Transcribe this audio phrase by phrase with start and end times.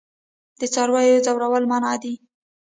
[0.59, 2.13] د څارویو ځورول منع دي.